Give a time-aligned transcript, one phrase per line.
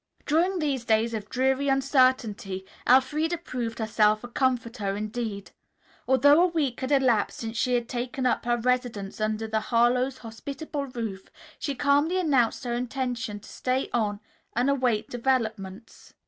[0.25, 5.51] During these days of dreary uncertainty, Elfreda proved herself a comforter indeed.
[6.07, 10.17] Although a week had elapsed since she had taken up her residence under the Harlowe's
[10.17, 11.29] hospitable roof,
[11.59, 14.19] she calmly announced her intention to stay on
[14.55, 16.15] and await developments.